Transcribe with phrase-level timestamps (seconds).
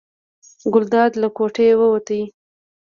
[0.73, 2.07] ګلداد له کوټې ووت.